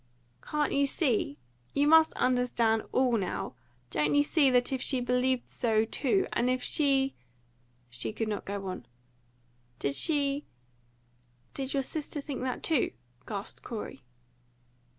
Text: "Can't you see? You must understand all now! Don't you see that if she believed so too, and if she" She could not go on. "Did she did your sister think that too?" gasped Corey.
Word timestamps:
"Can't 0.41 0.71
you 0.71 0.87
see? 0.87 1.37
You 1.75 1.87
must 1.87 2.11
understand 2.13 2.81
all 2.91 3.17
now! 3.17 3.53
Don't 3.91 4.15
you 4.15 4.23
see 4.23 4.49
that 4.49 4.73
if 4.73 4.81
she 4.81 4.99
believed 4.99 5.47
so 5.47 5.85
too, 5.85 6.25
and 6.33 6.49
if 6.49 6.63
she" 6.63 7.13
She 7.91 8.11
could 8.11 8.27
not 8.27 8.43
go 8.43 8.65
on. 8.65 8.87
"Did 9.77 9.93
she 9.93 10.43
did 11.53 11.75
your 11.75 11.83
sister 11.83 12.19
think 12.19 12.41
that 12.41 12.63
too?" 12.63 12.93
gasped 13.27 13.61
Corey. 13.61 14.01